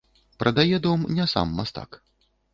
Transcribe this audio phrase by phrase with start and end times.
[0.43, 2.03] Прадае дом не сам мастак.